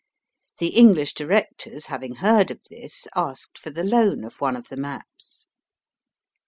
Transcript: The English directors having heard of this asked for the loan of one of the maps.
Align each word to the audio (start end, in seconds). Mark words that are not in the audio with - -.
The 0.57 0.69
English 0.69 1.13
directors 1.13 1.85
having 1.85 2.15
heard 2.15 2.49
of 2.49 2.59
this 2.71 3.07
asked 3.15 3.59
for 3.59 3.69
the 3.69 3.83
loan 3.83 4.23
of 4.23 4.41
one 4.41 4.55
of 4.55 4.69
the 4.69 4.75
maps. 4.77 5.45